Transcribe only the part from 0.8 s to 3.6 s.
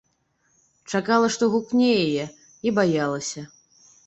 Чакала, што гукне яе, і баялася.